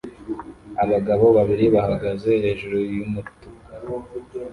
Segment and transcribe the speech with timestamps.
[0.83, 3.47] Abagabo babiri bahagaze hejuru yumutuku